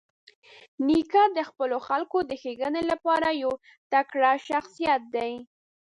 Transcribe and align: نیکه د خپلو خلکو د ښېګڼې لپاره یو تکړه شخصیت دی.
نیکه 0.87 1.23
د 1.37 1.39
خپلو 1.49 1.77
خلکو 1.87 2.17
د 2.29 2.31
ښېګڼې 2.41 2.83
لپاره 2.91 3.27
یو 3.43 3.51
تکړه 3.93 4.31
شخصیت 4.49 5.01
دی. 5.15 5.31